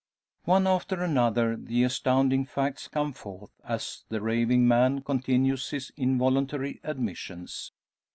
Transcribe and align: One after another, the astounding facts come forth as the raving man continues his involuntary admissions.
One 0.45 0.65
after 0.65 1.03
another, 1.03 1.55
the 1.55 1.83
astounding 1.83 2.43
facts 2.47 2.87
come 2.87 3.13
forth 3.13 3.51
as 3.63 4.03
the 4.09 4.19
raving 4.19 4.67
man 4.67 5.01
continues 5.01 5.69
his 5.69 5.91
involuntary 5.95 6.79
admissions. 6.83 7.71